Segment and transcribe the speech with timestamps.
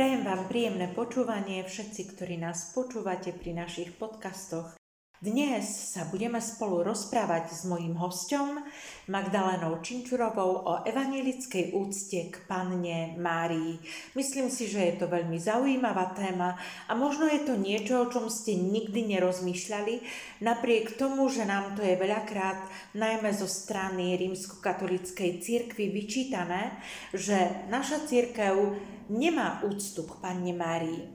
[0.00, 4.79] Prajem vám príjemné počúvanie všetci, ktorí nás počúvate pri našich podcastoch.
[5.20, 8.56] Dnes sa budeme spolu rozprávať s mojím hostom
[9.04, 13.76] Magdalenou Činčurovou o evanilickej úcte k panne Márii.
[14.16, 16.56] Myslím si, že je to veľmi zaujímavá téma
[16.88, 20.00] a možno je to niečo, o čom ste nikdy nerozmýšľali,
[20.40, 22.56] napriek tomu, že nám to je veľakrát
[22.96, 26.80] najmä zo strany rímskokatolíckej cirkvi vyčítané,
[27.12, 28.72] že naša cirkev
[29.12, 31.12] nemá úctu k panne Márii.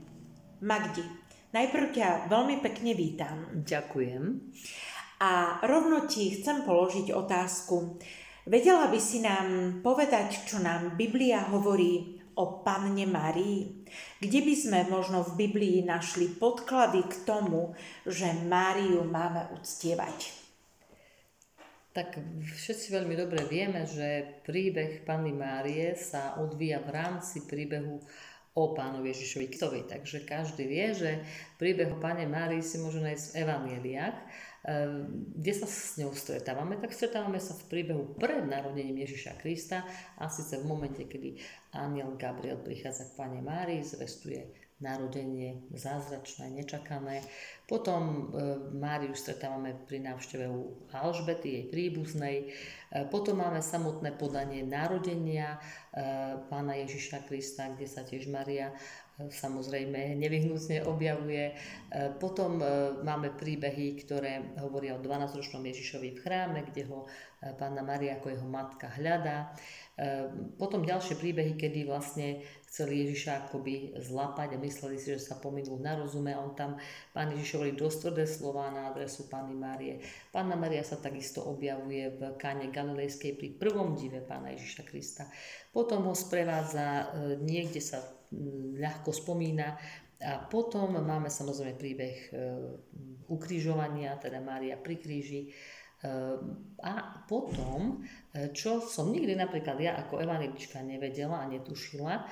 [0.62, 1.24] Magdi,
[1.55, 3.48] Najprv ťa veľmi pekne vítam.
[3.63, 4.23] Ďakujem.
[5.23, 7.96] A rovno ti chcem položiť otázku.
[8.44, 13.88] Vedela by si nám povedať, čo nám Biblia hovorí o Panne Márii?
[14.20, 17.72] Kde by sme možno v Biblii našli podklady k tomu,
[18.04, 20.35] že Máriu máme uctievať?
[21.96, 22.20] Tak
[22.51, 28.04] všetci veľmi dobre vieme, že príbeh Panny Márie sa odvíja v rámci príbehu
[28.55, 29.84] o pánovi Ježišovi Kristovi.
[29.84, 31.11] Takže každý vie, že
[31.59, 34.17] príbeh o páne Márii si môže nájsť v Evangeliách.
[34.65, 36.79] Ehm, kde sa s ňou stretávame?
[36.79, 39.83] Tak stretávame sa v príbehu pred narodením Ježiša Krista
[40.17, 41.37] a síce v momente, kedy
[41.76, 47.23] aniel Gabriel prichádza k Pane Márii, zvestuje narodenie zázračné, nečakané.
[47.63, 48.21] Potom e,
[48.76, 52.37] Máriu stretávame pri návšteve u Alžbety, jej príbuznej.
[52.91, 55.59] E, potom máme samotné podanie narodenia e,
[56.51, 58.76] pána Ježiša Krista, kde sa tiež Maria
[59.15, 61.55] samozrejme nevyhnutne objavuje.
[62.20, 62.60] Potom
[62.99, 67.07] máme príbehy, ktoré hovoria o 12-ročnom Ježišovi v chráme, kde ho
[67.56, 69.56] pána Maria ako jeho matka hľadá.
[70.59, 75.79] Potom ďalšie príbehy, kedy vlastne chceli Ježiša akoby zlapať a mysleli si, že sa pominul
[75.79, 76.75] na rozume on tam,
[77.16, 80.03] pán Ježiš hovorí dosť tvrdé slova na adresu Pány Márie.
[80.35, 85.31] Pána Mária sa takisto objavuje v káne Galilejskej pri prvom dive Pána Ježiša Krista.
[85.72, 87.06] Potom ho sprevádza, e,
[87.39, 88.03] niekde sa
[88.75, 89.79] ľahko spomína
[90.19, 92.29] a potom máme samozrejme príbeh e,
[93.31, 95.75] ukrižovania, teda Mária pri kríži, Ehm,
[96.85, 102.23] a potom, e, čo som nikdy napríklad ja ako evanilička nevedela a netušila, e,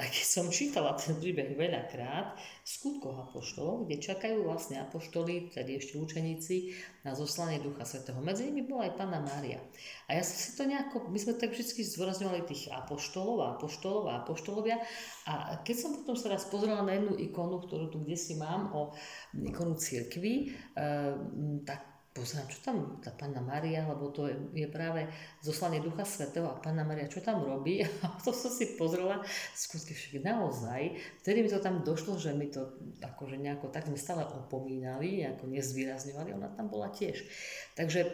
[0.00, 5.76] aj keď som čítala ten príbeh veľakrát, v skutkoch apoštolov, kde čakajú vlastne apoštoli, tedy
[5.76, 6.72] ešte učeníci,
[7.04, 8.24] na zoslanie Ducha Svetého.
[8.24, 9.60] Medzi nimi bola aj Pána Mária.
[10.08, 14.04] A ja som si to nejako, my sme tak vždy zdôrazňovali tých apoštolov a apoštolov
[14.08, 14.80] a apoštolovia.
[15.28, 18.72] A keď som potom sa raz pozrela na jednu ikonu, ktorú tu kde si mám,
[18.72, 18.96] o
[19.36, 25.02] ikonu cirkvi, ehm, tak pozerám, čo tam tá Panna Maria, lebo to je, je práve
[25.42, 27.82] zoslanie Ducha Svetého a Panna Maria, čo tam robí.
[28.06, 29.18] A to som si pozrela,
[29.50, 30.94] skutky však naozaj,
[31.26, 32.70] vtedy mi to tam došlo, že mi to
[33.02, 37.26] akože nejako tak sme stále opomínali, nejako nezvýrazňovali, ona tam bola tiež.
[37.74, 38.06] Takže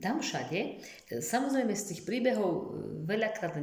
[0.00, 0.80] tam všade,
[1.20, 2.64] samozrejme z tých príbehov e,
[3.04, 3.60] veľakrát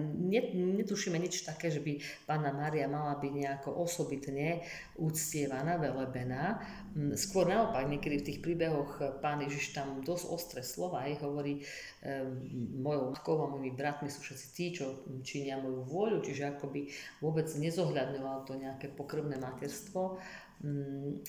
[0.54, 1.98] netušíme nič také, že by
[2.30, 4.62] pána Mária mala byť nejako osobitne
[5.02, 6.62] uctievaná, velebená.
[6.94, 11.66] Mm, skôr naopak, niekedy v tých príbehoch pán Ježiš tam dosť ostré slova aj hovorí,
[12.06, 12.30] e,
[12.78, 14.86] mojou matkou a mojimi bratmi sú všetci tí, čo
[15.26, 16.94] činia moju vôľu, čiže akoby
[17.26, 20.22] vôbec nezohľadňoval to nejaké pokrvné materstvo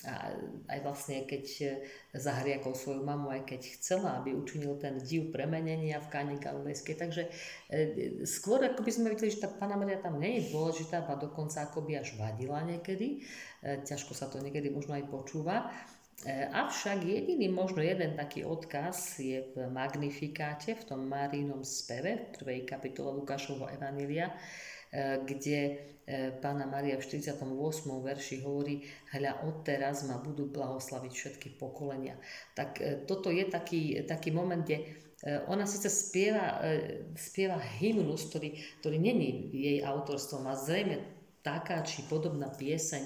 [0.05, 0.29] a
[0.69, 1.45] aj vlastne keď
[2.13, 6.95] zahriakol svoju mamu, aj keď chcela, aby učinil ten div premenenia v káne galilejskej.
[7.01, 7.81] Takže e,
[8.29, 11.65] skôr ako by sme videli, že tá Pana Maria tam nie je dôležitá, a dokonca
[11.65, 13.25] akoby až vadila niekedy.
[13.65, 15.73] E, ťažko sa to niekedy možno aj počúva.
[16.21, 22.37] E, avšak jediný, možno jeden taký odkaz je v Magnifikáte, v tom Marínom speve, v
[22.37, 24.29] prvej kapitole Lukášovho Evanília,
[25.25, 27.39] kde E, pána Maria v 48.
[27.87, 28.83] verši hovorí,
[29.15, 32.19] hľa odteraz ma budú blahoslaviť všetky pokolenia.
[32.51, 34.85] Tak e, toto je taký, taký moment, kde e,
[35.47, 36.59] ona síce spieva,
[37.15, 38.51] spieva hymnus, ktorý,
[38.83, 40.99] ktorý není jej autorstvom a zrejme
[41.39, 43.03] taká či podobná pieseň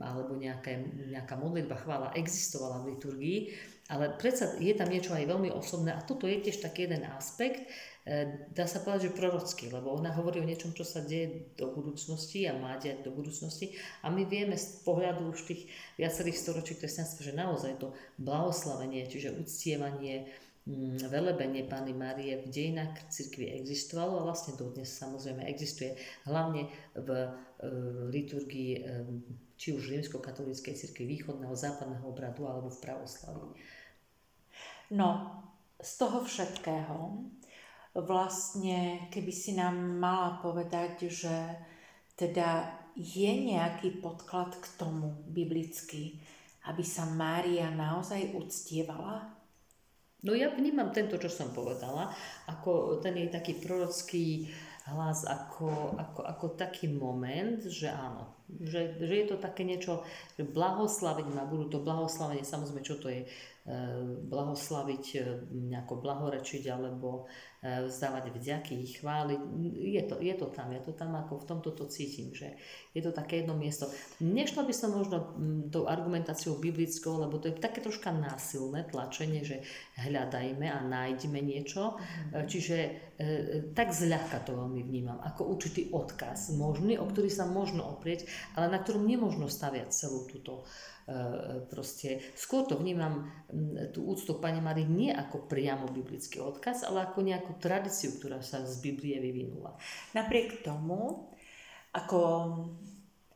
[0.00, 0.72] alebo nejaká,
[1.12, 3.38] nejaká modlitba chvála existovala v liturgii,
[3.92, 7.68] ale predsa je tam niečo aj veľmi osobné a toto je tiež taký jeden aspekt,
[7.68, 7.87] E,
[8.56, 12.48] dá sa povedať, že prorocky, lebo ona hovorí o niečom, čo sa deje do budúcnosti
[12.48, 15.68] a má diať do budúcnosti a my vieme z pohľadu už tých
[16.00, 20.24] viacerých storočí kresťanstva, že naozaj to blahoslavenie, čiže uctievanie,
[20.64, 25.92] mm, velebenie Pany Márie v dejinách cirkvi existovalo a vlastne dodnes samozrejme existuje,
[26.24, 27.28] hlavne v, e,
[28.08, 28.80] liturgii e,
[29.60, 33.52] či už rímsko-katolíckej cirkvi východného, západného obradu alebo v pravoslaví.
[34.96, 35.44] No,
[35.76, 37.20] z toho všetkého
[37.94, 41.36] vlastne, keby si nám mala povedať, že
[42.18, 42.68] teda
[42.98, 46.18] je nejaký podklad k tomu biblicky,
[46.66, 49.38] aby sa Mária naozaj uctievala?
[50.26, 52.10] No ja vnímam tento, čo som povedala,
[52.50, 54.50] ako ten jej taký prorocký
[54.94, 60.00] hlas ako, ako, ako taký moment, že áno, že, že je to také niečo,
[60.40, 63.28] že blahoslaviť ma, budú to blahoslavenie, samozrejme, čo to je, e,
[64.24, 65.04] blahoslaviť,
[65.52, 69.40] nejako blahorečiť, alebo E, vzdávať vďaky, chváliť.
[69.74, 72.54] Je to, je to tam, ja to tam ako v tomto to cítim, že
[72.94, 73.90] je to také jedno miesto.
[74.22, 75.34] Nešla by som možno
[75.66, 79.66] tou argumentáciou biblickou, lebo to je také troška násilné tlačenie, že
[79.98, 81.98] hľadajme a nájdeme niečo.
[81.98, 82.46] Mm-hmm.
[82.46, 82.76] Čiže
[83.74, 88.70] tak zľahka to veľmi vnímam, ako určitý odkaz možný, o ktorý sa možno oprieť, ale
[88.70, 90.62] na ktorom nemôžno staviať celú túto
[91.08, 93.32] E, proste, skôr to vnímam
[93.96, 98.44] tú úctu k Pane Marii nie ako priamo biblický odkaz, ale ako nejakú tradíciu, ktorá
[98.44, 99.72] sa z Biblie vyvinula.
[100.12, 101.32] Napriek tomu,
[101.96, 102.20] ako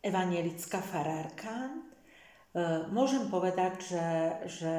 [0.05, 1.73] evangelická farárka,
[2.53, 4.09] e, môžem povedať, že,
[4.53, 4.73] že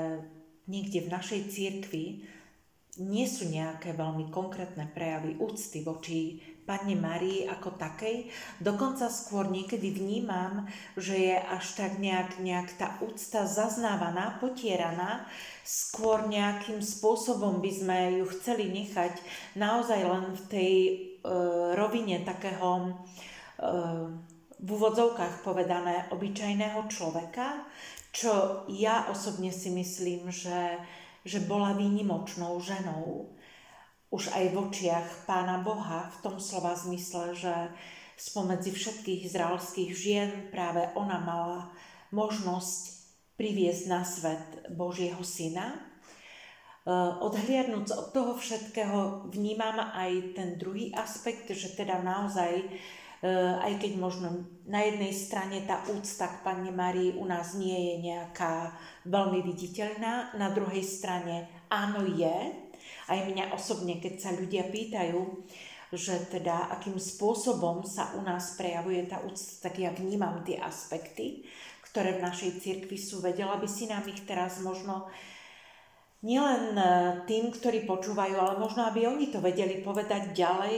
[0.69, 2.29] niekde v našej církvi
[3.01, 8.31] nie sú nejaké veľmi konkrétne prejavy úcty voči Pane Marii ako takej.
[8.61, 15.27] Dokonca skôr niekedy vnímam, že je až tak nejak, nejak tá úcta zaznávaná, potieraná.
[15.65, 19.19] Skôr nejakým spôsobom by sme ju chceli nechať
[19.59, 20.93] naozaj len v tej e,
[21.75, 22.91] rovine takého e,
[24.63, 27.67] v úvodzovkách povedané obyčajného človeka,
[28.15, 30.79] čo ja osobne si myslím, že,
[31.23, 33.33] že bola výnimočnou ženou
[34.13, 37.53] už aj v očiach Pána Boha v tom slova zmysle, že
[38.13, 41.73] spomedzi všetkých izraelských žien práve ona mala
[42.13, 42.93] možnosť
[43.33, 45.73] priviesť na svet Božieho Syna.
[45.73, 45.77] E,
[47.25, 52.65] odhliadnúc od toho všetkého vnímam aj ten druhý aspekt, že teda naozaj, e,
[53.23, 57.95] aj keď možno na jednej strane tá úcta k Panne Marii u nás nie je
[58.11, 58.75] nejaká
[59.07, 62.35] veľmi viditeľná, na druhej strane áno je,
[63.07, 65.19] aj mňa osobne, keď sa ľudia pýtajú,
[65.93, 71.45] že teda akým spôsobom sa u nás prejavuje tá úcta, tak ja vnímam tie aspekty,
[71.87, 73.21] ktoré v našej cirkvi sú.
[73.21, 75.07] Vedela by si nám ich teraz možno
[76.25, 76.83] nielen e,
[77.29, 80.77] tým, ktorí počúvajú, ale možno, aby oni to vedeli povedať ďalej,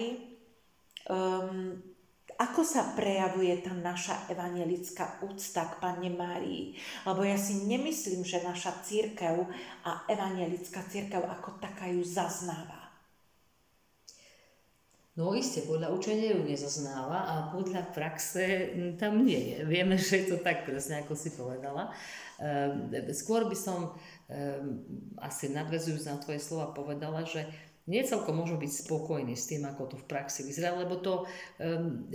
[1.07, 1.94] um,
[2.35, 6.75] ako sa prejavuje tá naša evangelická úcta k Panne Márii?
[7.07, 9.47] Lebo ja si nemyslím, že naša církev
[9.87, 12.85] a evangelická církev ako taká ju zaznáva.
[15.15, 19.57] No iste, podľa učenia ju nezaznáva a podľa praxe tam nie je.
[19.63, 21.95] Vieme, že je to tak presne, ako si povedala.
[22.35, 23.95] Ehm, skôr by som
[24.27, 24.83] ehm,
[25.23, 27.47] asi nadvezujúc na tvoje slova povedala, že
[27.85, 31.29] nie celkom môžu byť spokojní s tým, ako to v praxi vyzerá, lebo to
[31.61, 32.09] um,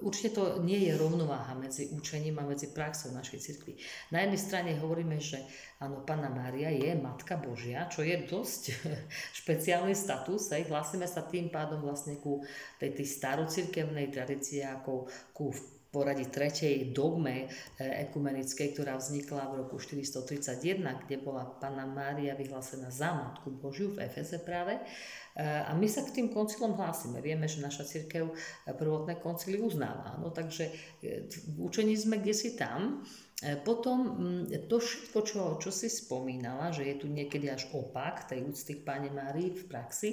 [0.00, 3.76] určite to nie je rovnováha medzi učením a medzi praxou našej cirkvi.
[4.08, 5.44] Na jednej strane hovoríme, že
[5.76, 8.62] áno, Pána Mária je Matka Božia, čo je dosť
[9.44, 12.40] špeciálny status, aj hlásime sa tým pádom vlastne ku
[12.80, 15.04] tej, tej starocirkevnej tradícii ako
[15.36, 15.52] ku
[15.90, 17.46] poradí tretej dogme e,
[18.06, 24.06] ekumenickej, ktorá vznikla v roku 431, kde bola Panna Mária vyhlásená za Matku Božiu v
[24.06, 24.78] Efeze práve.
[24.78, 24.82] E,
[25.42, 27.18] a my sa k tým koncilom hlásime.
[27.18, 28.30] Vieme, že naša církev
[28.70, 30.14] prvotné koncily uznáva.
[30.22, 30.70] No, takže
[31.02, 33.02] v učení sme kde si tam.
[33.64, 38.44] Potom mm, to všetko, čo, čo si spomínala, že je tu niekedy až opak tej
[38.44, 40.10] úcty k Páne Márii v praxi,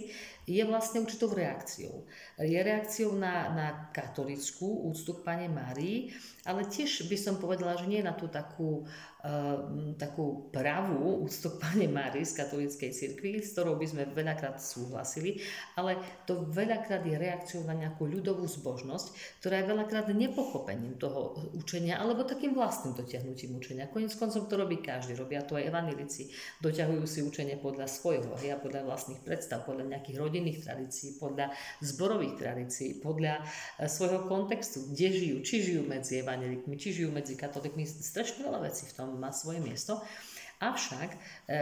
[0.48, 2.08] je vlastne určitou reakciou.
[2.40, 6.16] Je reakciou na, na katolickú úctu k Pane Márii,
[6.48, 8.88] ale tiež by som povedala, že nie na tú takú,
[9.98, 15.44] takú pravú úctu k Pane Márii z katolíckej cirkvi, s ktorou by sme veľakrát súhlasili,
[15.76, 22.00] ale to veľakrát je reakciou na nejakú ľudovú zbožnosť, ktorá je veľakrát nepochopením toho učenia
[22.00, 23.92] alebo takým vlastným dotiahnutím učenia.
[23.92, 26.32] Konec koncom to robí každý, robia to aj evanilici,
[26.64, 31.52] doťahujú si učenie podľa svojho, ja podľa vlastných predstav, podľa nejakých rodinných tradícií, podľa
[31.84, 33.44] zborových tradícií, podľa
[33.82, 37.84] e, svojho kontextu, kde žijú, či žijú medzi evangelikmi, či žijú medzi katolikmi.
[37.84, 40.00] Strašne veľa vecí v tom má svoje miesto.
[40.58, 41.18] Avšak e,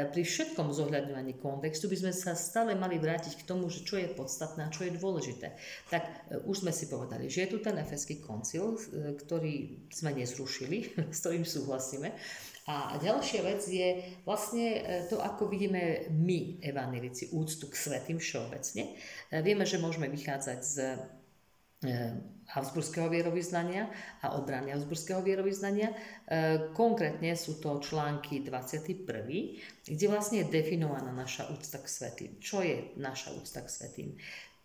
[0.08, 4.08] pri všetkom zohľadňovaní kontextu by sme sa stále mali vrátiť k tomu, že čo je
[4.08, 5.52] podstatné a čo je dôležité.
[5.92, 6.12] Tak e,
[6.48, 8.80] už sme si povedali, že je tu ten efeský koncil,
[9.20, 12.16] ktorý sme nezrušili, s ktorým súhlasíme,
[12.66, 18.98] a ďalšia vec je vlastne e, to, ako vidíme my, evanelici, úctu k svetým všeobecne.
[19.30, 20.94] E, vieme, že môžeme vychádzať z e,
[22.46, 23.90] Habsburského vierovýznania
[24.22, 25.90] a obrany Habsburského vierovýznania.
[26.78, 29.06] Konkrétne sú to články 21,
[29.86, 32.32] kde vlastne je definovaná naša úcta k svetým.
[32.38, 34.10] Čo je naša úcta k svetým?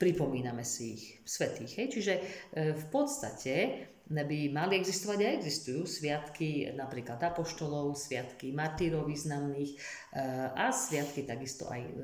[0.01, 1.77] pripomíname si ich svetých.
[1.77, 1.87] Hej?
[1.93, 2.15] Čiže
[2.57, 10.75] v podstate by mali existovať a existujú sviatky napríklad apoštolov, sviatky martírov významných eh, a
[10.75, 11.95] sviatky takisto aj eh,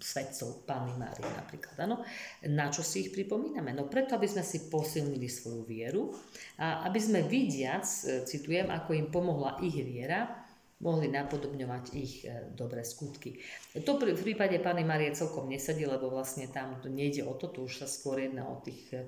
[0.00, 1.76] svetcov Pány Márie napríklad.
[1.84, 2.00] Ano?
[2.48, 3.76] Na čo si ich pripomíname?
[3.76, 6.16] No preto, aby sme si posilnili svoju vieru
[6.56, 10.41] a aby sme vidiac, eh, citujem, ako im pomohla ich viera,
[10.82, 13.38] mohli napodobňovať ich e, dobré skutky.
[13.86, 17.86] To v prípade Pany Marie celkom nesedí, lebo vlastne tam nejde o to, tu už
[17.86, 19.06] sa skôr jedná o tých e,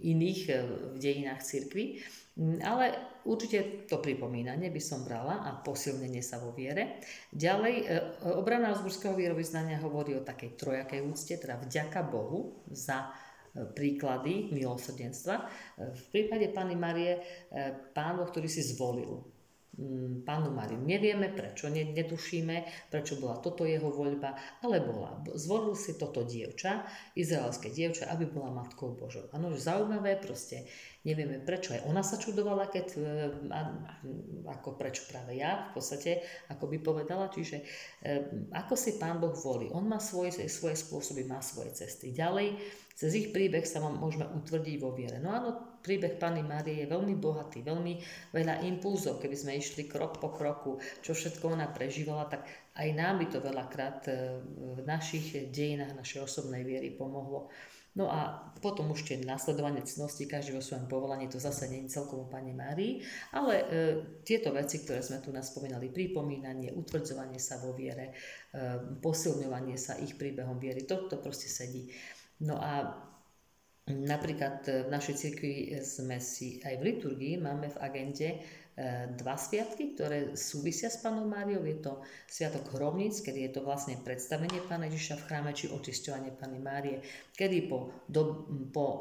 [0.00, 0.52] iných e,
[0.90, 2.00] v dejinách cirkvi.
[2.66, 6.98] Ale určite to pripomínanie by som brala a posilnenie sa vo viere.
[7.30, 7.86] Ďalej,
[8.34, 13.14] obrana Augsburského vierovýznania hovorí o takej trojakej úcte, teda vďaka Bohu za
[13.78, 15.46] príklady milosrdenstva.
[15.78, 17.22] V prípade Pany Marie
[17.94, 19.33] pán Boh, ktorý si zvolil
[20.22, 20.78] pánu Mariu.
[20.78, 25.18] Nevieme prečo, netušíme, prečo bola toto jeho voľba, ale bola.
[25.34, 26.86] Zvolil si toto dievča,
[27.18, 29.26] izraelské dievča, aby bola Matkou Božou.
[29.34, 30.70] Áno, zaujímavé, proste
[31.02, 31.74] nevieme prečo.
[31.74, 33.00] Aj ona sa čudovala, keď, e,
[34.46, 37.28] ako prečo práve ja, v podstate, ako by povedala.
[37.34, 37.56] Čiže
[38.00, 38.14] e,
[38.54, 39.68] ako si pán Boh volí.
[39.74, 42.14] On má svoje, svoje spôsoby, má svoje cesty.
[42.14, 42.56] Ďalej,
[42.94, 45.18] cez ich príbeh sa vám môžeme utvrdiť vo viere.
[45.18, 48.00] No áno, príbeh Pany Márie je veľmi bohatý, veľmi
[48.32, 49.20] veľa impulzov.
[49.20, 52.48] Keby sme išli krok po kroku, čo všetko ona prežívala, tak
[52.80, 57.52] aj nám by to veľakrát e, v našich dejinách našej osobnej viery pomohlo.
[57.94, 61.94] No a potom už tie nasledovanie cnosti, každý vo svojom povolaní, to zase nie je
[61.94, 63.64] celkom o Pane Márii, ale e,
[64.26, 68.10] tieto veci, ktoré sme tu naspomínali, pripomínanie, utvrdzovanie sa vo viere,
[68.50, 71.86] e, posilňovanie sa ich príbehom viery, to, to proste sedí.
[72.42, 72.98] No a
[73.90, 78.38] napríklad v našej cirkvi sme si aj v liturgii máme v agende e,
[79.12, 81.60] dva sviatky, ktoré súvisia s Pánom Máriou.
[81.68, 86.32] Je to Sviatok Hrovníc, kedy je to vlastne predstavenie Pána Ježiša v chráme, či očisťovanie
[86.32, 86.96] Pány Márie,
[87.36, 88.98] kedy po, do, po e,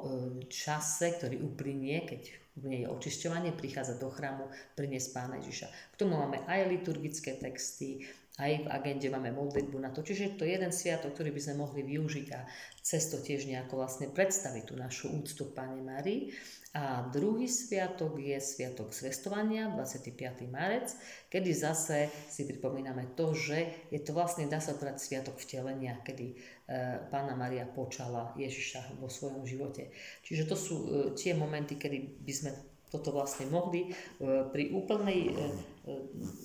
[0.51, 2.21] čase, ktorý uplynie, keď
[2.67, 5.95] nej je očisťovanie, prichádza do chrámu priniesť Pána Ježiša.
[5.95, 8.03] K tomu máme aj liturgické texty,
[8.41, 10.01] aj v agende máme modlitbu na to.
[10.01, 12.49] Čiže to je jeden sviatok, ktorý by sme mohli využiť a
[12.81, 16.33] cez to tiež nejako vlastne predstaviť tú našu úctu Pane Márii.
[16.73, 20.49] A druhý sviatok je sviatok zvestovania, 25.
[20.49, 20.89] marec,
[21.29, 26.33] kedy zase si pripomíname to, že je to vlastne, dá sa povedať, sviatok vtelenia, kedy
[26.33, 26.35] e,
[27.13, 29.93] Pána Maria počala Ježiša vo svojom živote.
[30.25, 33.91] Čiže to sú e, tie momenty, kedy by sme toto vlastne mohli e,
[34.53, 35.93] pri úplnej, e, e,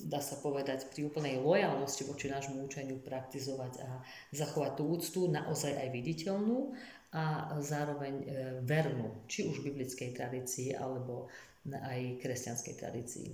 [0.09, 4.01] dá sa povedať, pri úplnej lojalnosti voči nášmu učeniu praktizovať a
[4.33, 6.73] zachovať tú úctu naozaj aj viditeľnú
[7.13, 8.21] a zároveň
[8.69, 11.25] vernú, či už biblickej tradícii alebo
[11.65, 13.29] aj kresťanskej tradícii.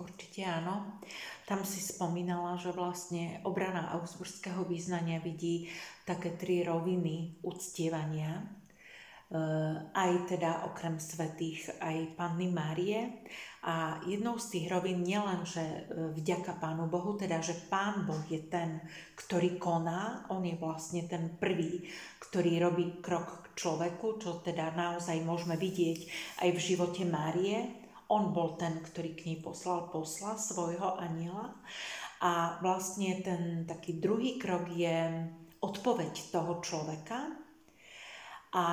[0.00, 0.96] Určite áno.
[1.44, 5.68] Tam si spomínala, že vlastne obrana augsburského význania vidí
[6.08, 8.63] také tri roviny uctievania
[9.94, 13.26] aj teda okrem svetých aj Panny Márie.
[13.64, 18.20] A jednou z tých rovín nielen, že eh, vďaka Pánu Bohu, teda, že Pán Boh
[18.28, 18.84] je ten,
[19.16, 21.88] ktorý koná, on je vlastne ten prvý,
[22.20, 25.98] ktorý robí krok k človeku, čo teda naozaj môžeme vidieť
[26.44, 27.88] aj v živote Márie.
[28.12, 31.56] On bol ten, ktorý k nej poslal posla svojho aniela.
[32.20, 35.24] A vlastne ten taký druhý krok je
[35.64, 37.43] odpoveď toho človeka,
[38.54, 38.66] a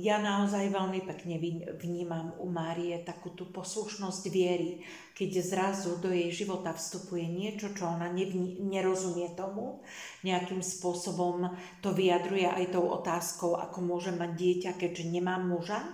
[0.00, 1.36] ja naozaj veľmi pekne
[1.76, 4.80] vnímam u Márie takú tú poslušnosť viery,
[5.12, 9.84] keď zrazu do jej života vstupuje niečo, čo ona nevní, nerozumie tomu.
[10.24, 11.44] Nejakým spôsobom
[11.84, 15.84] to vyjadruje aj tou otázkou, ako môže mať dieťa, keďže nemá muža.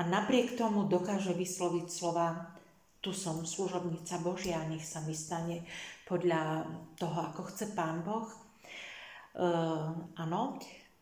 [0.00, 2.56] A napriek tomu dokáže vysloviť slova
[3.04, 5.68] tu som služobnica Božia, nech sa mi stane
[6.08, 6.64] podľa
[6.96, 8.26] toho, ako chce Pán Boh.
[9.36, 10.56] Uh, áno.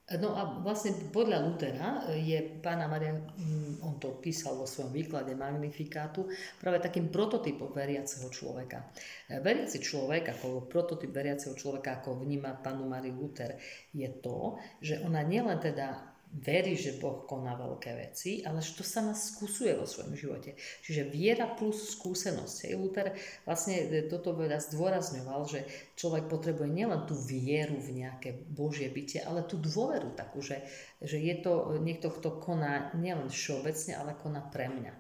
[0.06, 5.34] No a vlastne podľa Lutera je pána Maria, mm, on to písal vo svojom výklade
[5.34, 6.30] Magnifikátu,
[6.62, 8.86] práve takým prototypom veriaceho človeka.
[9.26, 13.58] Veriaci človek, ako prototyp veriaceho človeka, ako vníma pánu Mariu Luther,
[13.90, 18.84] je to, že ona nielen teda verí, že Boh koná veľké veci, ale že to
[18.84, 20.58] sa nás skúsuje vo svojom živote.
[20.84, 22.56] Čiže viera plus skúsenosť.
[22.66, 23.14] Hej, Luther
[23.48, 25.64] vlastne toto veľa zdôrazňoval, že
[25.96, 30.66] človek potrebuje nielen tú vieru v nejaké Božie bytie, ale tú dôveru takú, že,
[31.00, 34.94] že je to niekto, kto koná nielen všeobecne, ale koná pre mňa.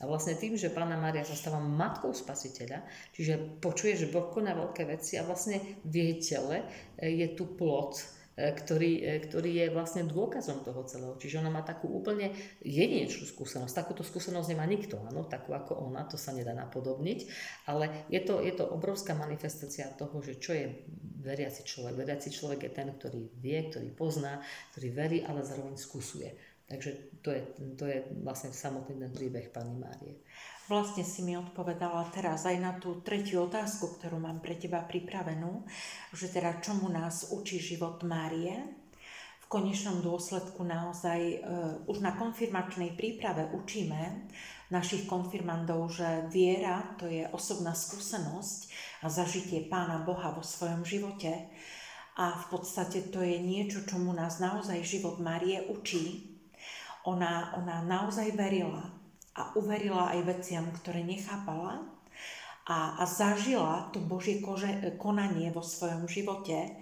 [0.00, 4.56] A vlastne tým, že Pána Mária sa stáva matkou spasiteľa, čiže počuje, že Boh koná
[4.56, 6.64] veľké veci a vlastne v jej tele
[6.96, 8.00] je tu plod,
[8.40, 11.14] ktorý, ktorý je vlastne dôkazom toho celého.
[11.20, 12.32] Čiže ona má takú úplne
[12.64, 13.76] jedinečnú skúsenosť.
[13.76, 17.28] Takúto skúsenosť nemá nikto, áno, takú ako ona, to sa nedá napodobniť,
[17.68, 20.88] ale je to, je to obrovská manifestácia toho, že čo je
[21.20, 21.94] veriaci človek.
[21.94, 24.40] Veriaci človek je ten, ktorý vie, ktorý pozná,
[24.72, 26.32] ktorý verí, ale zároveň skúsuje.
[26.70, 27.42] Takže to je,
[27.74, 30.22] to je vlastne samotný ten príbeh Pani Márie.
[30.70, 35.66] Vlastne si mi odpovedala teraz aj na tú tretiu otázku, ktorú mám pre teba pripravenú,
[36.14, 38.54] že teda čomu nás učí život Márie.
[39.42, 44.30] V konečnom dôsledku naozaj uh, už na konfirmačnej príprave učíme
[44.70, 48.58] našich konfirmandov, že viera to je osobná skúsenosť
[49.02, 51.50] a zažitie Pána Boha vo svojom živote.
[52.14, 56.29] A v podstate to je niečo, čomu nás naozaj život Márie učí.
[57.08, 58.92] Ona, ona naozaj verila
[59.32, 61.86] a uverila aj veciam, ktoré nechápala
[62.68, 66.76] a, a zažila to Božie kože, konanie vo svojom živote.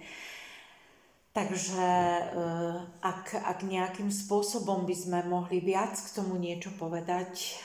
[1.29, 7.61] Takže eh, ak, ak nejakým spôsobom by sme mohli viac k tomu niečo povedať,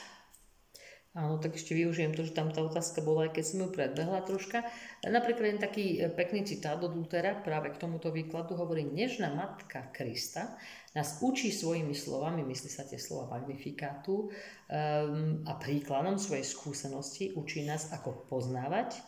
[1.15, 4.19] Áno, tak ešte využijem to, že tam tá otázka bola, aj keď som ju predbehla
[4.27, 4.67] troška.
[4.99, 9.87] Napríklad jen taký eh, pekný citát od Lutera práve k tomuto výkladu hovorí, nežná matka
[9.95, 10.59] Krista
[10.91, 17.67] nás učí svojimi slovami, myslí sa tie slova magnifikátu um, a príkladom svojej skúsenosti učí
[17.67, 18.99] nás, ako poznávať,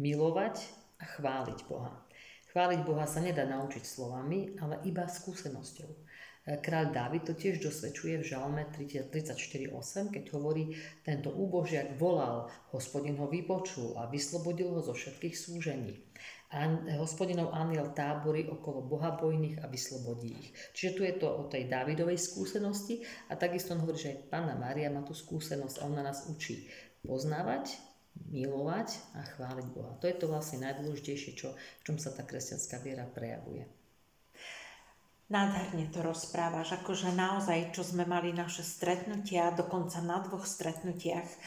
[0.00, 0.60] milovať
[1.00, 1.92] a chváliť Boha.
[2.56, 6.05] Chváliť Boha sa nedá naučiť slovami, ale iba skúsenosťou.
[6.46, 13.26] Kráľ Dávid to tiež dosvedčuje v žalme 34.8, keď hovorí, tento úbožiak volal, hospodin ho
[13.26, 15.98] vypočul a vyslobodil ho zo všetkých súžení.
[16.54, 16.70] A
[17.02, 20.54] hospodinov aniel tábory okolo bohabojných a vyslobodí ich.
[20.70, 24.54] Čiže tu je to o tej Dávidovej skúsenosti a takisto on hovorí, že aj Panna
[24.54, 26.70] Mária má tú skúsenosť a ona nás učí
[27.02, 27.74] poznávať,
[28.30, 29.98] milovať a chváliť Boha.
[29.98, 33.66] To je to vlastne najdôležitejšie, čo, v čom sa tá kresťanská viera prejavuje.
[35.26, 41.38] Nádherne to rozprávaš, akože naozaj, čo sme mali naše stretnutia, dokonca na dvoch stretnutiach e,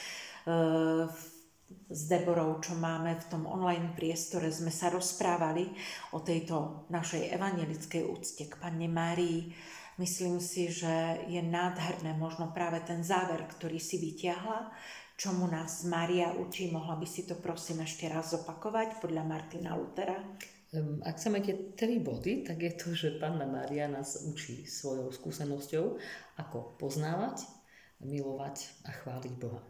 [1.88, 5.72] s Deborou, čo máme v tom online priestore, sme sa rozprávali
[6.12, 9.56] o tejto našej evangelickej úcte k Panne Márii.
[9.96, 14.76] Myslím si, že je nádherné možno práve ten záver, ktorý si vyťahla,
[15.16, 16.68] čomu nás Mária učí.
[16.68, 20.20] Mohla by si to prosím ešte raz zopakovať podľa Martina Lutera?
[21.02, 25.98] Ak chceme tie tri body, tak je to, že Panna Mária nás učí svojou skúsenosťou,
[26.38, 27.42] ako poznávať,
[28.06, 29.66] milovať a chváliť Boha.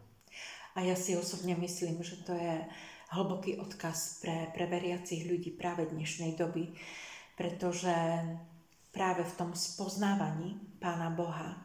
[0.76, 2.68] A ja si osobne myslím, že to je
[3.16, 6.76] hlboký odkaz pre, pre veriacich ľudí práve dnešnej doby,
[7.32, 7.90] pretože
[8.92, 11.64] práve v tom spoznávaní Pána Boha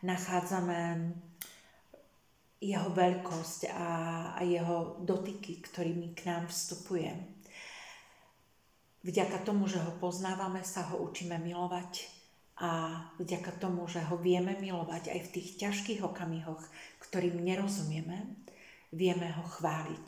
[0.00, 1.12] nachádzame
[2.64, 3.88] jeho veľkosť a,
[4.36, 7.39] a jeho dotyky, ktorými k nám vstupuje
[9.00, 12.20] Vďaka tomu, že ho poznávame, sa ho učíme milovať
[12.60, 16.60] a vďaka tomu, že ho vieme milovať aj v tých ťažkých okamihoch,
[17.00, 18.36] ktorým nerozumieme,
[18.92, 20.06] vieme ho chváliť.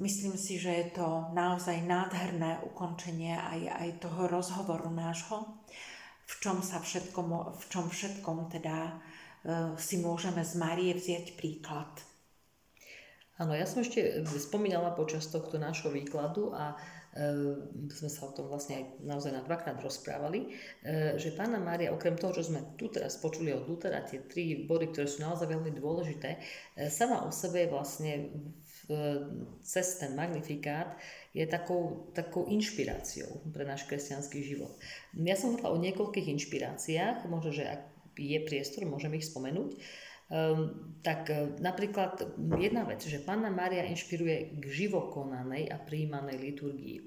[0.00, 5.44] Myslím si, že je to naozaj nádherné ukončenie aj, aj toho rozhovoru nášho,
[6.24, 8.92] v čom, sa všetkom, v čom všetkom teda e,
[9.76, 11.92] si môžeme z Márie vziať príklad.
[13.38, 16.74] Áno, ja som ešte spomínala počas tohto nášho výkladu a
[17.94, 20.50] sme sa o tom vlastne aj naozaj na dvakrát rozprávali,
[20.82, 24.66] ehm, že pána Mária, okrem toho, čo sme tu teraz počuli od Lutera, tie tri
[24.66, 26.42] body, ktoré sú naozaj veľmi dôležité,
[26.74, 28.34] ehm, sama o sebe vlastne
[29.64, 31.00] cez ten magnifikát
[31.32, 34.76] je takou, takou inšpiráciou pre náš kresťanský život.
[35.16, 37.80] Ja som hovorila o niekoľkých inšpiráciách, možno, že ak
[38.20, 39.80] je priestor, môžem ich spomenúť.
[40.32, 42.16] Um, tak uh, napríklad
[42.56, 46.98] jedna vec, že Panna Mária inšpiruje k živokonanej a príjmanej liturgii.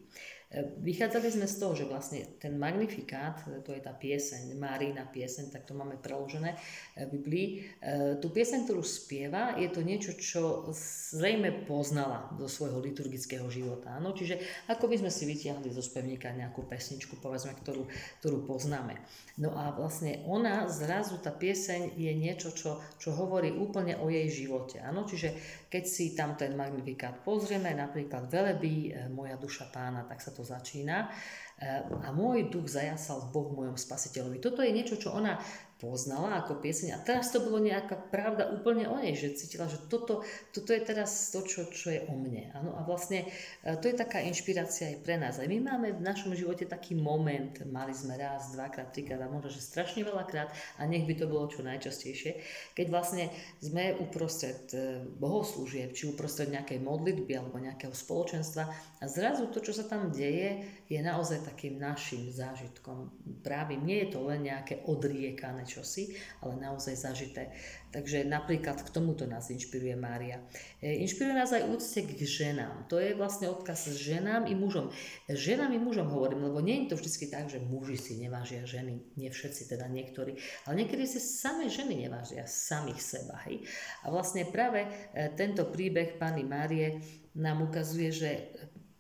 [0.48, 5.52] E, vychádzali sme z toho, že vlastne ten magnifikát, to je tá pieseň, Márína pieseň,
[5.52, 6.56] tak to máme preložené
[6.96, 7.48] v Biblii.
[7.84, 10.72] E, tú pieseň, ktorú spieva, je to niečo, čo
[11.12, 14.00] zrejme poznala zo svojho liturgického života.
[14.00, 14.40] No, čiže
[14.72, 17.84] ako by sme si vytiahli zo spevníka nejakú pesničku, povedzme, ktorú,
[18.24, 19.04] ktorú poznáme.
[19.36, 24.32] No a vlastne ona zrazu, tá pieseň je niečo, čo, čo hovorí úplne o jej
[24.32, 24.80] živote.
[24.80, 25.04] Áno?
[25.04, 25.36] Čiže
[25.68, 30.46] keď si tam ten magnifikát pozrieme, napríklad velebí e, moja duša pána, tak sa to
[30.46, 31.10] začína.
[31.58, 34.38] E, a môj duch zajasal v Bohu mojom spasiteľovi.
[34.38, 35.42] Toto je niečo, čo ona
[35.78, 39.78] poznala ako pieseň a teraz to bolo nejaká pravda úplne o nej, že cítila, že
[39.86, 42.50] toto, toto je teraz to, čo, čo je o mne.
[42.58, 43.30] Ano, a vlastne
[43.62, 45.38] e, to je taká inšpirácia aj pre nás.
[45.38, 49.54] Aj my máme v našom živote taký moment, mali sme raz, dvakrát, trikrát a možno,
[49.54, 50.50] že strašne veľakrát
[50.82, 52.42] a nech by to bolo čo najčastejšie,
[52.74, 53.30] keď vlastne
[53.62, 58.66] sme uprostred e, bohoslúžieb, či uprostred nejakej modlitby alebo nejakého spoločenstva
[58.98, 63.14] a zrazu to, čo sa tam deje, je naozaj takým našim zážitkom.
[63.46, 67.54] Práve nie je to len nejaké odriekané čosi, ale naozaj zažité.
[67.94, 70.42] Takže napríklad k tomuto nás inšpiruje Mária.
[70.82, 72.90] E, inšpiruje nás aj úcte k ženám.
[72.90, 74.90] To je vlastne odkaz ženám i mužom.
[75.30, 79.14] Ženám i mužom hovorím, lebo nie je to vždy tak, že muži si nevážia ženy.
[79.14, 80.42] Nie všetci, teda niektorí.
[80.66, 83.38] Ale niekedy si samé ženy nevážia samých seba.
[83.46, 83.62] Hej?
[84.04, 84.90] A vlastne práve e,
[85.38, 87.04] tento príbeh Pani Márie
[87.38, 88.30] nám ukazuje, že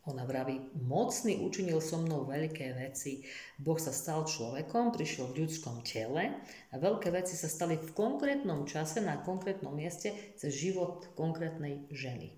[0.07, 3.27] ona vraví, mocný učinil so mnou veľké veci.
[3.59, 6.31] Boh sa stal človekom, prišiel v ľudskom tele
[6.71, 12.31] a veľké veci sa stali v konkrétnom čase, na konkrétnom mieste, cez život konkrétnej ženy.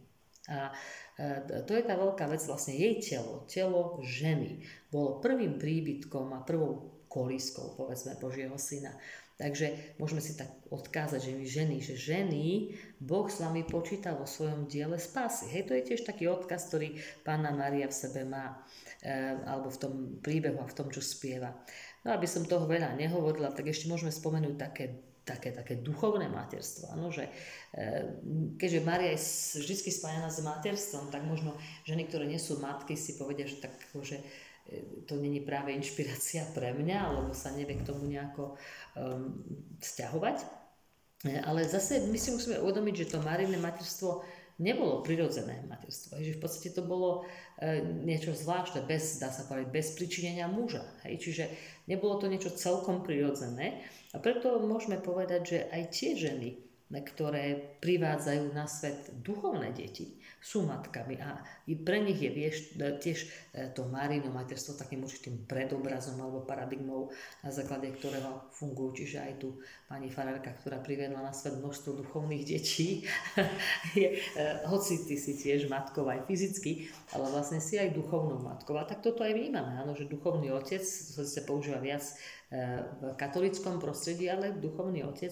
[0.50, 0.74] A
[1.22, 6.42] e, to je tá veľká vec, vlastne jej telo, telo ženy, bolo prvým príbytkom a
[6.42, 8.98] prvou kolískou, povedzme, Božieho syna.
[9.40, 14.28] Takže môžeme si tak odkázať, že my ženy, že ženy, Boh s vami počíta vo
[14.28, 15.48] svojom diele spásy.
[15.48, 18.60] Hej, to je tiež taký odkaz, ktorý Pána Maria v sebe má,
[19.00, 21.56] e, alebo v tom príbehu a v tom, čo spieva.
[22.04, 24.86] No aby som toho veľa nehovorila, tak ešte môžeme spomenúť také
[25.30, 26.90] také, také duchovné materstvo.
[26.90, 27.30] Ano, že,
[27.78, 28.02] e,
[28.58, 29.22] keďže Maria je
[29.62, 31.54] vždy spájana s materstvom, tak možno
[31.86, 34.26] ženy, ktoré nie sú matky, si povedia, že tak, že
[35.06, 38.54] to není práve inšpirácia pre mňa, alebo sa nevie k tomu nejako
[38.96, 39.42] um,
[39.82, 40.38] vzťahovať.
[41.26, 44.24] E, ale zase my si musíme uvedomiť, že to Marijné materstvo
[44.60, 46.20] nebolo prirodzené materstvo.
[46.20, 47.24] Že v podstate to bolo
[47.58, 50.84] e, niečo zvláštne, bez, dá sa povedať, bez pričinenia muža.
[51.08, 51.24] Hej?
[51.24, 51.44] Čiže
[51.88, 53.82] nebolo to niečo celkom prirodzené.
[54.12, 56.60] A preto môžeme povedať, že aj tie ženy,
[56.92, 61.44] ktoré privádzajú na svet duchovné deti, sú matkami a
[61.84, 63.28] pre nich je vieš, e, tiež e,
[63.76, 67.12] to Marino materstvo takým určitým predobrazom alebo paradigmou,
[67.44, 69.04] na základe ktorého fungujú.
[69.04, 73.04] Čiže aj tu pani Farárka, ktorá privedla na svet množstvo duchovných detí,
[74.00, 78.80] je, e, hoci ty si tiež matkou aj fyzicky, ale vlastne si aj duchovnou matkou.
[78.80, 82.02] A tak toto aj vnímame, áno, že duchovný otec, to sa používa viac
[82.50, 85.30] v katolickom prostredí, ale duchovný otec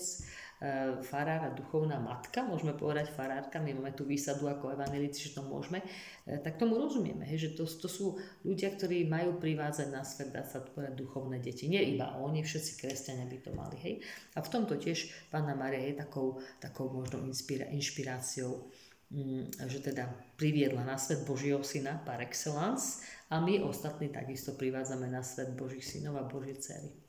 [0.58, 5.38] E, farár a duchovná matka, môžeme povedať farárka, my máme tú výsadu ako evanelici, že
[5.38, 5.86] to môžeme,
[6.26, 10.34] e, tak tomu rozumieme, hej, že to, to sú ľudia, ktorí majú privádzať na svet,
[10.34, 11.70] dá sa povedať, duchovné deti.
[11.70, 13.78] Nie iba oni, všetci kresťania by to mali.
[13.86, 13.94] Hej.
[14.34, 18.66] A v tomto tiež Pána Maria je takou, takou možno inspira, inšpiráciou,
[19.14, 20.10] mm, že teda
[20.42, 25.86] priviedla na svet Božieho syna par excellence a my ostatní takisto privádzame na svet Božích
[25.86, 27.07] synov a Božie dcery.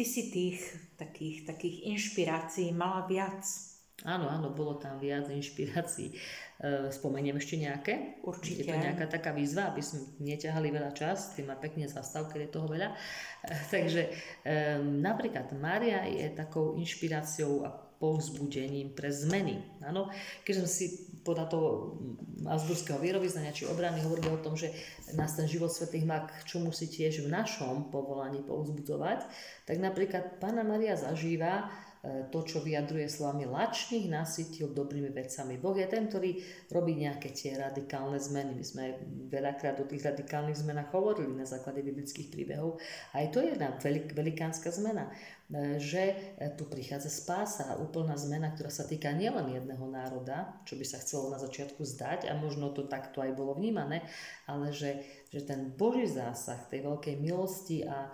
[0.00, 0.64] Ty si tých
[0.96, 3.44] takých, takých inšpirácií mala viac.
[4.08, 6.08] Áno, áno, bolo tam viac inšpirácií.
[6.08, 8.16] E, spomeniem ešte nejaké?
[8.24, 8.64] Určite.
[8.64, 12.48] Je to nejaká taká výzva, aby sme neťahali veľa čas, ty ma pekne zastav, keď
[12.48, 12.96] je toho veľa.
[13.76, 14.02] Takže
[15.04, 19.84] napríklad Mária je takou inšpiráciou a povzbudením pre zmeny.
[19.84, 20.08] Áno,
[20.48, 21.68] keď som si podľa toho
[22.48, 24.72] Azburského vierovýznania či obrany hovorili o tom, že
[25.12, 29.28] nás ten život svetých má k čomu si tiež v našom povolaní povzbudzovať,
[29.68, 31.68] tak napríklad Pána Maria zažíva
[32.00, 35.60] to, čo vyjadruje slovami lačných nasytil dobrými vecami.
[35.60, 36.40] Boh je ten, ktorý
[36.72, 38.56] robí nejaké tie radikálne zmeny.
[38.56, 38.84] My sme
[39.28, 42.80] veľakrát o tých radikálnych zmenách hovorili na základe biblických príbehov.
[43.12, 45.12] Aj to je jedna velik, velikánska zmena.
[45.50, 50.78] E, že e, tu prichádza spása, úplná zmena, ktorá sa týka nielen jedného národa, čo
[50.78, 54.06] by sa chcelo na začiatku zdať a možno to takto aj bolo vnímané,
[54.46, 55.02] ale že,
[55.34, 58.10] že ten Boží zásah tej veľkej milosti a e,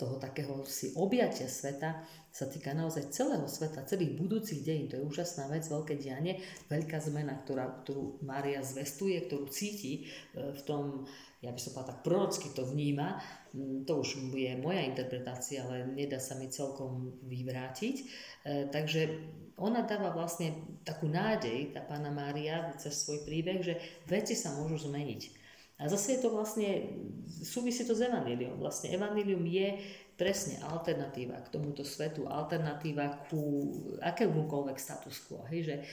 [0.00, 2.00] toho takého si objatia sveta
[2.32, 4.88] sa týka naozaj celého sveta, celých budúcich dejín.
[4.88, 6.40] To je úžasná vec, veľké dianie,
[6.72, 11.04] veľká zmena, ktorá, ktorú Mária zvestuje, ktorú cíti v tom
[11.40, 13.16] ja by som povedala tak prorocky to vníma,
[13.56, 17.96] mm, to už je moja interpretácia, ale nedá sa mi celkom vyvrátiť.
[17.96, 18.04] E,
[18.68, 19.00] takže
[19.56, 20.52] ona dáva vlastne
[20.84, 25.39] takú nádej, tá pána Mária, cez svoj príbeh, že veci sa môžu zmeniť.
[25.80, 26.92] A zase je to vlastne,
[27.40, 28.60] súvisí to s evaníliom.
[28.60, 29.80] Vlastne evanílium je
[30.20, 33.72] presne alternatíva k tomuto svetu, alternatíva ku
[34.04, 35.48] akémukoľvek status quo.
[35.48, 35.84] Hej, že e,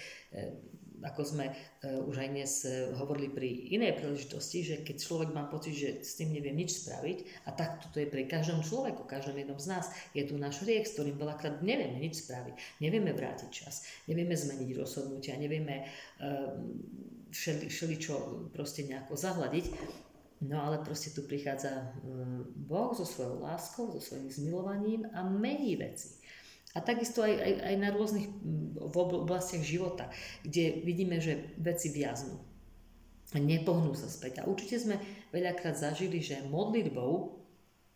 [1.04, 5.46] ako sme uh, už aj dnes uh, hovorili pri inej príležitosti, že keď človek má
[5.46, 9.38] pocit, že s tým nevie nič spraviť, a tak toto je pre každom človeku, každom
[9.38, 9.86] jednom z nás,
[10.18, 14.70] je tu náš riek, s ktorým veľakrát nevieme nič spraviť, nevieme vrátiť čas, nevieme zmeniť
[14.74, 15.86] rozhodnutia, nevieme
[16.18, 16.58] uh,
[17.32, 19.66] všeli, čo proste nejako zahľadiť,
[20.38, 25.74] No ale proste tu prichádza mm, Boh so svojou láskou, so svojím zmilovaním a mení
[25.82, 26.22] veci.
[26.78, 30.14] A takisto aj, aj, aj na rôznych mm, v oblastiach života,
[30.46, 32.38] kde vidíme, že veci viaznú.
[33.34, 34.46] Nepohnú sa späť.
[34.46, 35.02] A určite sme
[35.34, 37.42] veľakrát zažili, že modlitbou,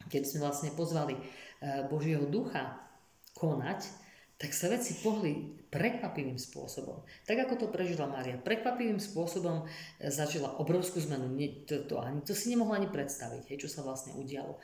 [0.09, 2.81] keď sme vlastne pozvali eh, Božieho ducha
[3.37, 3.85] konať,
[4.41, 7.05] tak sa veci pohli prekvapivým spôsobom.
[7.29, 8.41] Tak ako to prežila Mária.
[8.41, 11.29] Prekvapivým spôsobom e, zažila obrovskú zmenu.
[11.29, 14.57] Nie, to, to, ani, to si nemohla ani predstaviť, hej, čo sa vlastne udialo.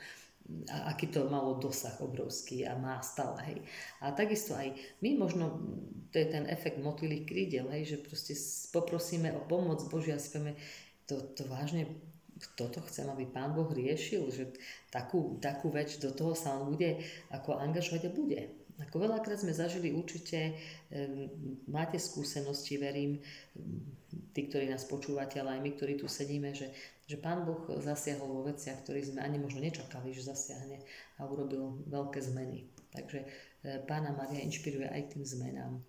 [0.74, 3.38] A aký to malo dosah obrovský a má stále.
[3.46, 3.58] Hej.
[4.02, 5.62] A takisto aj my možno,
[6.10, 8.34] to je ten efekt motýlých krídel, hej, že proste
[8.74, 10.58] poprosíme o pomoc Božia a si povieme,
[11.06, 11.86] to, to vážne
[12.54, 14.54] toto chcem, aby Pán Boh riešil, že
[14.94, 17.02] takú, takú vec do toho sa on bude
[17.34, 18.40] ako angažovať a bude.
[18.78, 20.54] Ako veľakrát sme zažili určite,
[21.66, 23.18] máte skúsenosti, verím,
[24.30, 26.70] tí, ktorí nás počúvate, ale aj my, ktorí tu sedíme, že,
[27.10, 30.78] že Pán Boh zasiahol vo veciach, ktorých sme ani možno nečakali, že zasiahne
[31.18, 32.70] a urobil veľké zmeny.
[32.94, 33.26] Takže e,
[33.82, 35.82] Pána Maria inšpiruje aj tým zmenám.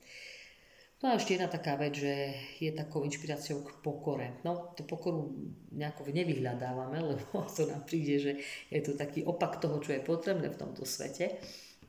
[0.99, 4.43] No a ešte jedna taká vec, že je takou inšpiráciou k pokore.
[4.43, 5.31] No, tú pokoru
[5.71, 8.31] nejako nevyhľadávame, lebo to nám príde, že
[8.67, 11.39] je to taký opak toho, čo je potrebné v tomto svete.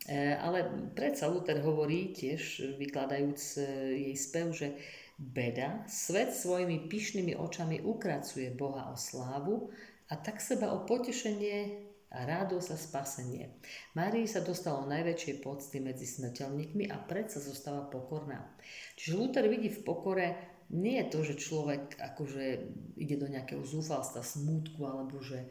[0.08, 0.64] E, ale
[0.96, 3.60] predsa Luther hovorí tiež, vykladajúc e,
[4.08, 4.72] jej spev, že
[5.20, 9.68] beda, svet svojimi pyšnými očami ukracuje Boha o slávu
[10.08, 13.44] a tak seba o potešenie a radosť a spasenie.
[13.94, 18.56] Márii sa dostalo najväčšie pocty medzi smrteľníkmi a predsa zostáva pokorná.
[18.98, 20.26] Čiže Luther vidí v pokore
[20.70, 22.44] nie je to, že človek akože
[22.94, 25.50] ide do nejakého zúfalstva, smútku alebo že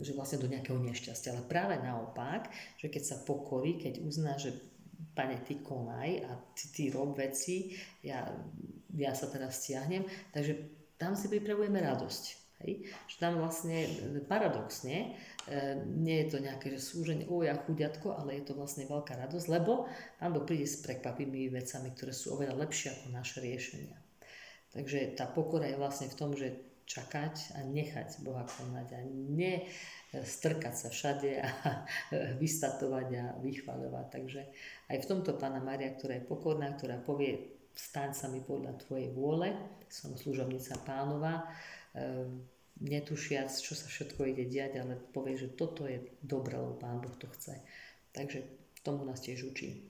[0.00, 1.36] že vlastne do nejakého nešťastia.
[1.36, 2.48] Ale práve naopak,
[2.80, 4.56] že keď sa pokorí, keď uzná, že
[5.12, 8.24] pane, ty konaj a ty, ty rob veci, ja,
[8.96, 10.56] ja sa teraz stiahnem, takže
[10.96, 12.24] tam si pripravujeme radosť.
[12.64, 12.92] Hej?
[13.08, 13.88] Že tam vlastne
[14.28, 15.08] paradoxne e,
[15.84, 19.46] nie je to nejaké že súženie, o ja chudiatko, ale je to vlastne veľká radosť,
[19.48, 19.88] lebo
[20.20, 23.96] Pán Boh príde s prekvapivými vecami, ktoré sú oveľa lepšie ako naše riešenia.
[24.70, 29.62] Takže tá pokora je vlastne v tom, že čakať a nechať Boha konať a ne
[30.10, 31.48] strkať sa všade a
[32.42, 34.06] vystatovať a vychvaľovať.
[34.10, 34.40] Takže
[34.90, 39.14] aj v tomto Pána Maria, ktorá je pokorná, ktorá povie, staň sa mi podľa Tvojej
[39.14, 39.54] vôle,
[39.86, 41.46] som služobnica pánova,
[41.94, 42.42] ehm,
[42.82, 47.14] netušiac, čo sa všetko ide diať, ale povie, že toto je dobré, lebo Pán Boh
[47.14, 47.62] to chce.
[48.10, 48.42] Takže
[48.82, 49.86] tomu nás tiež učí.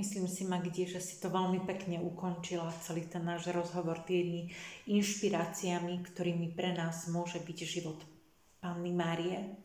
[0.00, 4.48] Myslím si, Magdi, že si to veľmi pekne ukončila celý ten náš rozhovor tými
[4.88, 8.00] inšpiráciami, ktorými pre nás môže byť život
[8.64, 9.60] Panny Márie.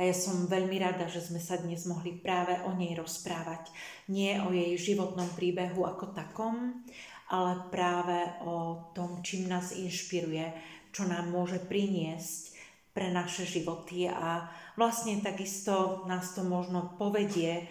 [0.00, 3.68] A ja som veľmi rada, že sme sa dnes mohli práve o nej rozprávať.
[4.08, 6.88] Nie o jej životnom príbehu ako takom,
[7.28, 10.48] ale práve o tom, čím nás inšpiruje,
[10.96, 12.56] čo nám môže priniesť
[12.96, 14.48] pre naše životy a
[14.80, 17.68] vlastne takisto nás to možno povedie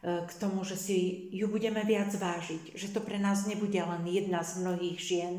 [0.00, 2.72] k tomu, že si ju budeme viac vážiť.
[2.72, 5.34] Že to pre nás nebude len jedna z mnohých žien,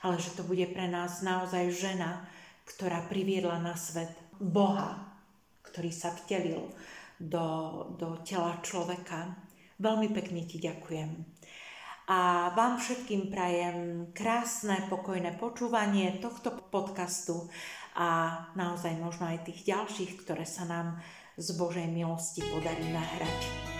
[0.00, 2.24] ale že to bude pre nás naozaj žena,
[2.64, 5.12] ktorá priviedla na svet Boha,
[5.60, 6.72] ktorý sa vtelil
[7.20, 7.46] do,
[8.00, 9.36] do tela človeka.
[9.76, 11.10] Veľmi pekne ti ďakujem.
[12.08, 17.52] A vám všetkým prajem krásne, pokojné počúvanie tohto podcastu
[17.92, 20.96] a naozaj možno aj tých ďalších, ktoré sa nám
[21.36, 23.77] z Božej milosti podarí nahrať.